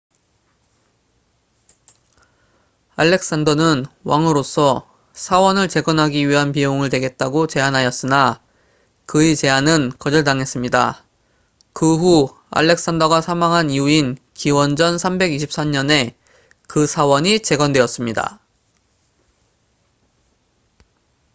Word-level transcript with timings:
알렉산더는 2.95 3.85
왕으로서 4.03 4.89
사원을 5.13 5.67
재건하기 5.69 6.27
위한 6.27 6.51
비용을 6.53 6.89
대겠다고 6.89 7.45
제안하였으나 7.47 8.41
그의 9.05 9.35
제안은 9.35 9.91
거절당했습니다 9.99 11.05
그 11.73 11.97
후 11.97 12.35
알렉산더가 12.49 13.21
사망한 13.21 13.69
이후인 13.69 14.17
기원전 14.33 14.95
323년에 14.95 16.15
그 16.67 16.87
사원이 16.87 17.41
재건되었습니다 17.43 18.39